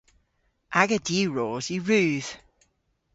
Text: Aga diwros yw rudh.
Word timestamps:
Aga 0.81 0.97
diwros 1.07 1.65
yw 1.73 1.83
rudh. 1.89 2.29